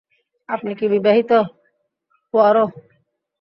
আপনি 0.49 0.71
কি 0.75 0.85
বিবাহিত, 0.87 1.31
পোয়ারো? 2.33 2.65